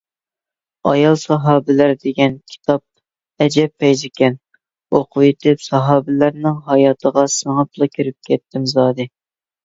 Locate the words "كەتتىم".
8.31-8.67